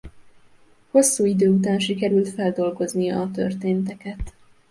Hosszú 0.89 1.25
idő 1.25 1.49
után 1.49 1.79
sikerült 1.79 2.29
feldolgoznia 2.29 3.21
a 3.21 3.31
történteket. 3.31 4.33